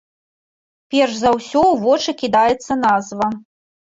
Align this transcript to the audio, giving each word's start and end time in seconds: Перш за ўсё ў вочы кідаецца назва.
Перш 0.93 1.13
за 1.19 1.29
ўсё 1.35 1.59
ў 1.59 1.75
вочы 1.83 2.11
кідаецца 2.21 2.73
назва. 2.87 3.27